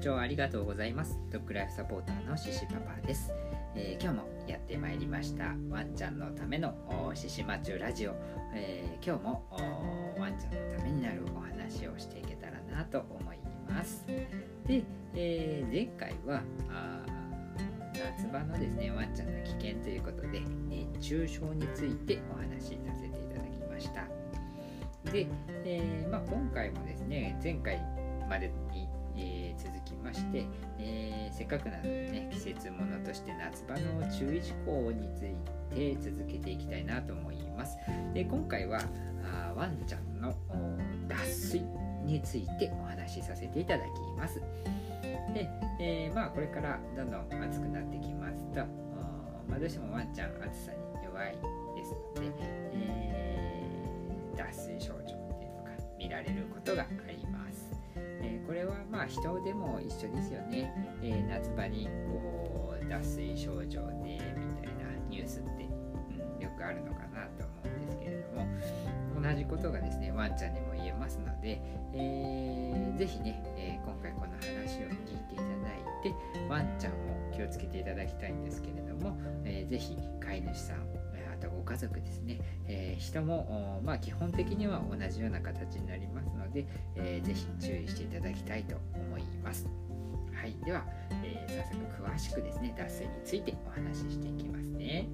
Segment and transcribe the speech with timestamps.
[0.00, 1.20] 聴ありがとうございます。
[1.30, 3.30] ドッグライフサポーターのシシパパです、
[3.76, 5.54] えー、今日もやってまいりました。
[5.68, 6.74] ワンちゃんのための
[7.14, 8.14] シシマチュラジオ、
[8.54, 9.44] えー、今日も
[10.18, 13.38] ワンちゃんのためになるお話をしていけたらなと思い
[13.68, 14.06] ます。
[14.06, 14.82] で、
[15.14, 17.02] えー、前回はあ
[17.92, 24.06] 夏場のですねワンちゃんの危険ということで熱中症についてお話しさせていただきました。
[25.12, 25.26] で、
[25.66, 27.78] え、まあ、今回もですね前回
[28.28, 28.69] までに、
[29.50, 30.46] えー、続きまして、
[30.78, 35.34] えー、せっかくなのでね季節ものとして夏場の注意事項につい
[35.74, 37.76] て続けていきたいなと思います。
[38.14, 38.80] で今回は
[39.24, 40.34] あワンちゃんの
[41.08, 41.62] 脱水
[42.04, 44.40] についてお話しさせていただきます。
[45.34, 45.48] で、
[45.80, 48.60] えー、まあこれからどんどん暑くなってきますと、
[49.48, 52.32] まあ、どうしてもワンちゃん暑さに弱いですので、
[52.72, 57.19] えー、脱水症状っていうのが見られることがあります、
[59.00, 60.70] まあ人でも一緒ですよね、
[61.02, 65.64] え夏場にこう脱水症状でみたいなニュースって、
[66.36, 68.46] うん、よくあるのかなと思うんですけれども
[69.22, 71.62] 同じことがですねワンちゃんにも言えますので、
[71.94, 76.14] えー、ぜひね、えー、今回この話を聞いていただいて
[76.50, 76.98] ワンちゃんも
[77.34, 81.09] 気をつけていただきたいんですけれども、えー、ぜひ飼い主さん
[81.40, 82.38] あとご家族ですね、
[82.68, 89.66] えー、人も、まあ、基本的には同じような形になりますので、えー、ぜひ注意していただきたいと思います。
[90.34, 90.84] はい、では、
[91.24, 95.08] えー、早速詳しくですね脱水についてお話ししていきますね。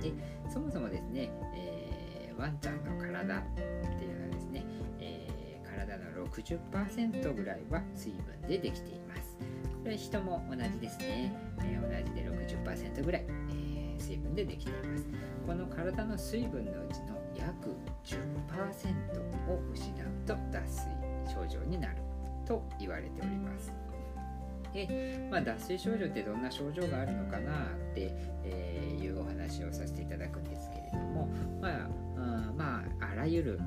[0.00, 0.12] で
[0.52, 3.42] そもそもですね、えー、ワンちゃんの体っ
[3.98, 4.64] ていうのはですね、
[5.00, 9.36] えー、体の60%ぐらいは水分でできています。
[9.82, 13.24] これ人も同じですね、え、同じで60%ぐらい、
[14.12, 15.06] 水分でできています。
[15.46, 17.74] この体の水分のうちの約
[18.04, 18.18] 10%
[19.50, 21.96] を失うと脱水症状になる
[22.44, 23.72] と言われております。
[24.74, 28.14] で、まあ、脱水症状ってどんな症状があるのかなって、
[28.44, 31.28] えー、いうお話をさせていただくんですけれども、
[31.60, 33.60] まあ、あまあ、あらゆる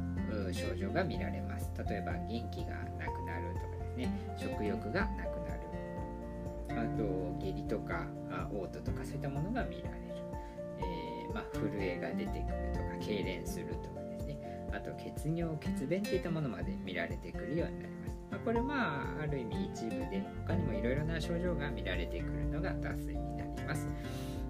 [0.51, 1.71] 症状が見られます。
[1.89, 4.09] 例えば元気がなくなるとかですね。
[4.37, 5.65] 食欲がなくなる。
[6.69, 7.03] あと
[7.39, 8.07] 下痢とか
[8.51, 10.04] 嘔吐とかそういったものが見られ、
[11.35, 14.69] まあ、震えが出てくるとか痙攣するとかですね。
[14.71, 23.85] あと血尿血便といったものまで見られてくるようになります、まあ、これまあある意味一部で他にもいろいろな症状が見られてくるのが脱水になります。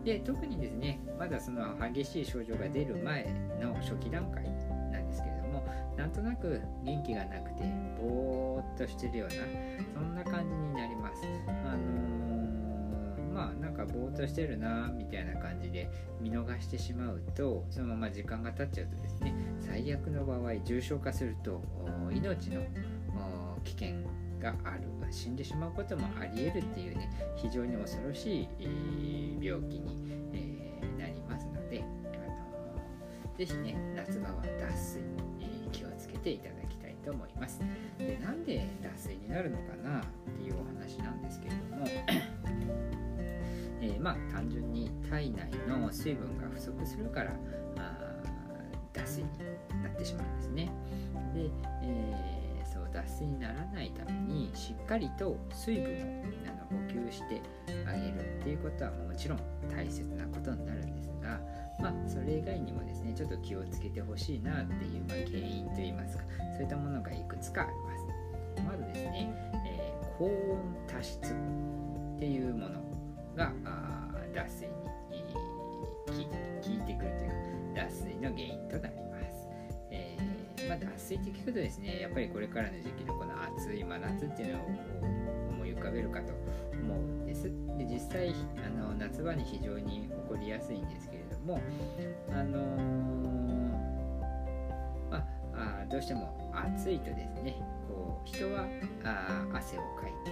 [0.04, 3.26] で特にですねまだその激しい症状が出る前
[3.60, 4.44] の初期段階
[4.92, 5.66] なんですけれども
[5.98, 7.64] なんとなく元気がなくて
[8.00, 9.36] ぼーっとしてるような
[9.96, 11.24] そんな感じになります。
[11.48, 12.26] あのー
[13.36, 13.86] まあなんか
[14.16, 15.90] としてるなみたいな感じで
[16.20, 21.62] 見逃してしまうとそのまま時間が経っちゃうとですね最悪の場合重症化すると
[22.12, 22.62] 命の
[23.64, 23.96] 危険
[24.40, 28.48] がある死んでしまうこともありえるっていうね非常に恐ろしい、
[29.42, 29.98] 病気に、
[30.34, 32.18] え、なりますので、あ
[33.28, 35.02] のー、ぜひね夏場は脱水
[35.38, 37.60] に気をつけていただきたいと思います。
[37.98, 40.04] でなんで脱水になるのかなっ
[40.36, 41.86] ていうお話なんですけれども
[43.86, 47.32] えー、まあ単純に体内の水分が不足するから
[48.94, 49.30] 脱水に
[49.84, 50.72] なってしまうんですね。
[51.34, 51.50] で、
[51.84, 56.24] えー、そう脱水にならないためにしっかりと水分を
[56.70, 57.42] あの補給して
[57.86, 61.40] あげるっていうことはもちろん大切なことになるんですが、
[61.80, 66.24] まあ、それ以外にもですねちょっと気をつけてほしいなっていう、まあ、原因といいますか
[66.54, 68.06] そういったものがいくつかあります。
[68.64, 69.34] まずですね、
[69.68, 70.32] えー、高温
[70.88, 84.66] 多湿っていうものー、まあ、脱水って聞くとですねやっぱりこれからの時期のこの暑い真夏っていうのを
[85.52, 86.34] 思い浮かべるかと
[86.74, 87.44] 思うんです。
[87.78, 88.34] で実際
[88.66, 91.60] あの夏場に非常に起こりやすいんですけれども
[92.32, 97.56] あのー、まあ、どうしても暑いとですね
[97.88, 98.66] こう人は
[99.04, 100.32] あ汗をかいて、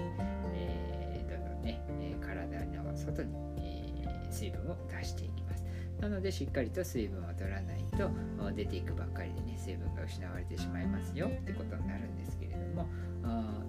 [0.53, 1.81] えー、どんどんね、
[2.21, 5.62] 体の外に水分を出していきます
[6.03, 8.09] なのでしっかりと水分を取らないと
[8.51, 12.89] 出ていくばっかりでね水分が失われてしまいますよってことになるんですけれども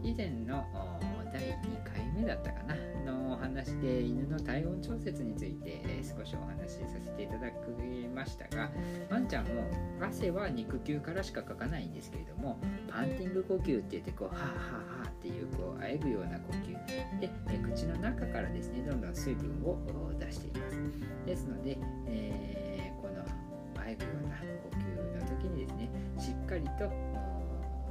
[0.03, 0.65] 以前の
[1.33, 7.55] 第2回目だったかなのお話で犬の体温調節について少しお話しさせていただき
[8.13, 8.69] ましたが
[9.11, 9.71] ワンちゃんも
[10.01, 12.59] 汗は肉球からしかかかないんですけれども
[12.91, 14.45] パンティング呼吸って言ってこうはあは
[14.99, 19.79] あはっていうこうえぐような呼吸で口の中からですねどんどん水分を
[20.19, 20.77] 出しています。
[21.27, 23.23] ですので、えー、この
[23.81, 24.85] あえぐような呼吸
[25.21, 25.89] の時にですね
[26.19, 26.91] しっかりと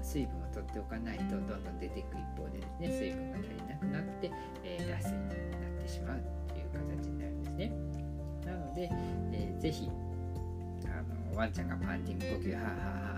[0.01, 4.31] 水分を取っておかないとどんどん出ていく一方でですね水分が足りなくなって、
[4.63, 7.71] えー、脱水になってしまうという形になるんですね。
[8.45, 8.89] なので、
[9.31, 9.89] えー、ぜひ
[10.85, 12.73] あのワンちゃんがパンティング呼吸はーはー
[13.07, 13.12] は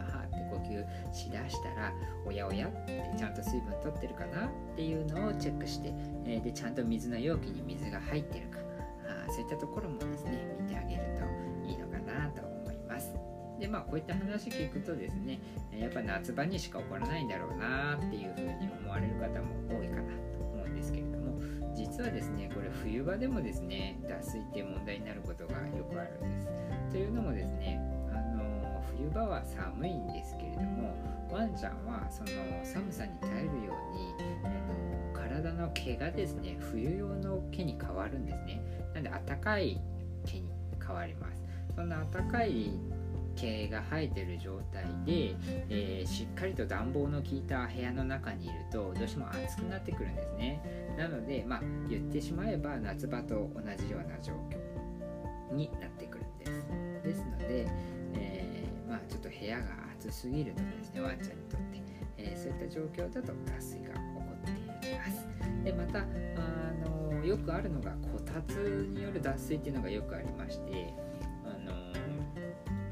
[0.59, 1.93] 呼吸しだしたら
[2.25, 5.93] おやおやってちゃんと水分取ってるかなっていうのをチェックして、
[6.25, 8.59] え、でちゃんと水の容器に水が入ってるか。
[9.07, 13.13] あそういったところもですね見てあげるといいのかなと思います。
[13.59, 15.39] でまあこういった話聞くとですね
[15.71, 21.39] やっぱ夏場にしか起こらないんだろうなっていうふうに思われる方も多いかなと思うんですけれども
[21.73, 26.47] 実はですねこれ冬場でもですね脱水っていう問題になることがよくあるんです。
[26.91, 27.79] というのもですね
[28.97, 30.95] 冬場は寒いんですけれども
[31.31, 32.29] ワンちゃんはその
[32.63, 38.61] 寒さに耐えるように、えの体の毛がですね冬用の毛に変わるんですね。
[38.93, 39.81] なんで暖かい
[40.25, 40.49] 毛に
[40.85, 41.43] 変わります。
[41.75, 42.71] そんな暖かい
[43.35, 45.35] 毛が生えてる状態で、
[45.69, 50.95] えー、しっかりと暖房の効いた部屋の中にいるとどうしても暑くなってくるんですね。
[50.97, 54.31] なのでまあ言ってしまえば夏場と同じような状
[55.51, 56.85] 況になってくるんです。
[57.05, 57.67] ですので、
[58.87, 59.65] まあちょっと部屋が
[59.99, 61.81] 暑すぎるとかですねワンちゃんにとって、
[62.17, 65.27] えー、そういった状況だと脱水が起こっていきます
[65.63, 66.03] でまたあ
[67.19, 68.55] のよくあるのがこたつ
[68.93, 70.93] による脱水っていうのがよくありまして
[71.43, 71.73] あの？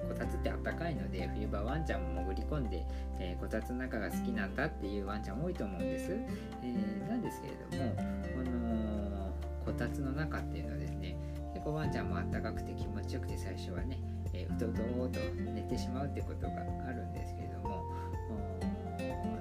[0.08, 2.86] こたつってあったかいので冬場ワンちゃんも潜り込んで、
[3.20, 9.34] えー、こたつの中が好きなんだっていうワンちゃん多いと思うんです、えー、なんですけれども、この
[9.66, 11.16] こたつの中っていうのはですね
[11.54, 14.00] 結構ワンちゃんもあったかくて気持ちよくて最初はね、
[14.54, 15.20] えー、とうとうと
[15.52, 16.54] 寝てしまうってことが
[16.88, 17.84] あるんですけれども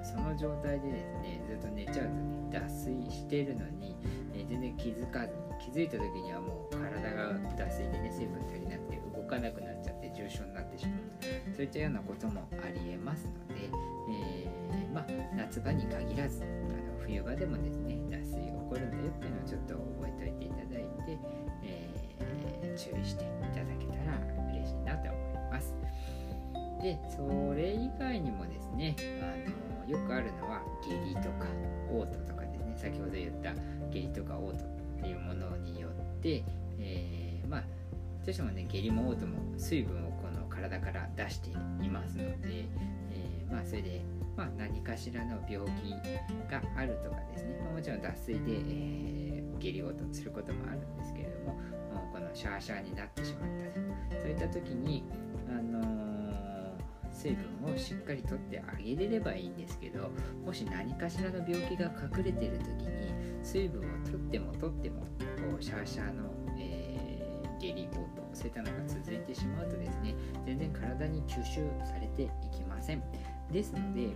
[0.03, 3.95] その状態でですねずっと寝ちゃうとね脱水してるのに、
[4.35, 13.69] え全然気づかずに気づいた時にはもう体が脱水でね水分足りなくて動かなくなっちゃって重症になってしまうそういったようなこともありえますので、
[14.11, 20.67] えー、まあ、夏場に限らずあの冬場でもですね脱水が起こるんだよっていうのをちょっと覚えておいていただい
[21.07, 21.17] て、
[21.63, 22.02] えー、
[22.75, 24.19] 注意していただけたら
[24.51, 25.75] 嬉しいなと思います。
[26.81, 31.45] でそれ以外にもですねあのよくあるのは下痢とか
[31.89, 32.73] 嘔吐とかですね。
[32.75, 33.53] 先ほど言った
[33.89, 35.91] 下痢とか嘔吐っていうものによっ
[36.21, 36.43] て、
[36.79, 37.61] えー、まあ
[38.25, 42.65] どうしてもね下痢も嘔吐も水分をこの体から出していますので、
[43.11, 44.01] えー、まあそれで、
[44.35, 45.91] まあ、何かしらの病気
[46.49, 51.59] があるとかですね、ま、もちろん脱水で、えー、下痢嘔吐することもあるんですけれども
[52.33, 53.93] シャーシャーになってしまったり。
[54.23, 55.03] そういった時に、
[55.49, 55.93] あのー、
[57.11, 60.09] 水分をしっかりとってあげれればいいんですけど
[60.45, 63.13] もし何かしらの病気が隠れてる時に
[63.43, 67.21] 水分を取っても取ってもこうシャーシャーのえ
[67.59, 67.99] 下痢嘔吐
[68.33, 70.15] そういったのが続いてしまうとですね
[70.45, 73.03] 全然体に吸収されていきません。
[73.51, 74.09] ですので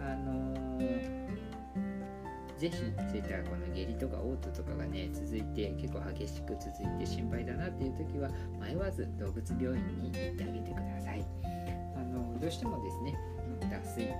[0.00, 1.28] あのー、
[2.60, 8.28] ぜひそういったこの下痢とか嘔吐とかがね続いて結構激しく続いて心配だなっていう時は
[8.60, 11.24] 迷わず動物病院に行ってあげてください。
[11.96, 13.16] あのどうしてもですね
[13.70, 14.16] 脱水あ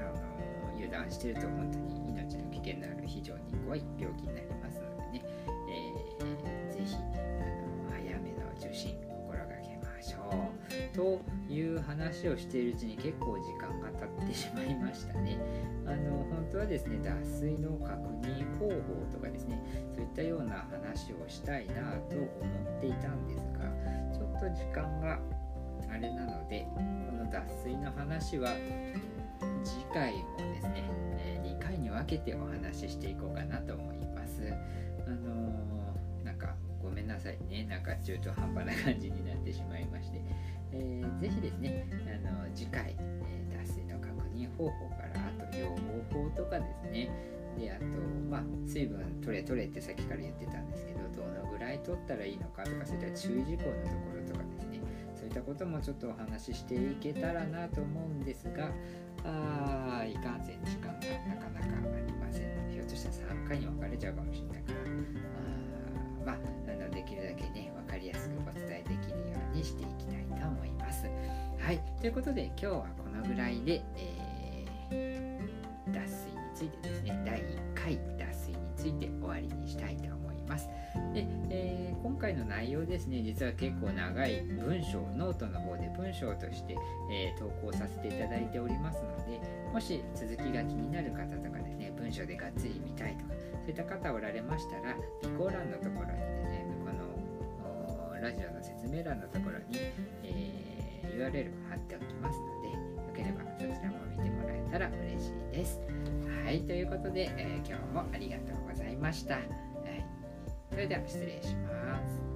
[0.00, 4.97] の油断してると本当に命の危険のある非常に怖い病気になりますので
[10.98, 15.38] という話をしているうちに結構時間が経ってしまいましたね。
[15.86, 17.14] あの本当はですね脱
[17.46, 18.72] 水の確認方法
[19.12, 19.62] とかですね
[19.94, 22.26] そういったような話をしたいなと思
[22.78, 23.70] っていたんですが
[24.12, 25.20] ちょっと時間が
[25.88, 26.82] あれなのでこ
[27.16, 28.50] の脱水の話は
[29.62, 30.82] 次回もですね、
[31.44, 34.52] 2回に分けてお話ししていこうかなと思います。
[35.06, 35.77] あのー、
[36.88, 37.66] ごめんなさいね。
[37.68, 40.22] なんか中途半端な感じになってしまいまして。
[40.72, 41.86] えー、ぜひですね
[42.24, 45.76] あの次回、えー、脱水の確認方法からあと養護
[46.12, 47.10] 法とかですね。
[47.58, 47.84] であと、
[48.30, 54.80] まあ、水分取れ取れってさっきから言ってたんですけどどのぐらい取ったらいいのかとかそういった注意事項のところとかですね。
[55.14, 58.70] そういったこともちょっとお話ししていけたらなと思うんですが
[59.24, 64.27] あいかんせん時間がなかなかありませんのでひょっとしたら3回に分かれちゃうかも
[72.00, 80.68] ということで今日はこのぐらいで、えー、脱水についてですね第1回脱水について終わりにしたいと思います。
[81.12, 86.76] で、えー、今回の内容ですね実は結構長い文章ノートの方で文章として、
[87.10, 89.40] えー、投稿させていただいておりますので
[89.72, 96.92] もし続きが気になる方とかですね文章でがっつり見たいとかそういった方おられましたら備考欄のところにですねこ
[98.14, 99.64] のラジオの説明欄のところに、
[100.24, 102.78] えー、URL 貼っておきますのでよ
[103.14, 105.80] ければそちらも見てもらえたら嬉しいです。
[106.44, 109.44] はいということで、えー、今日もありがとうございました、はい、
[110.70, 112.27] それでは失礼します。